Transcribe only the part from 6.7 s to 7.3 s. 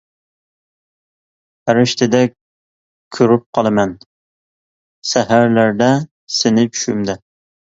چۈشۈمدە.